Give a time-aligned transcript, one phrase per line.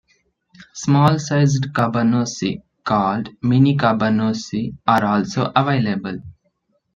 [0.73, 6.23] Small sized cabanossi, called mini-cabanossi are also available.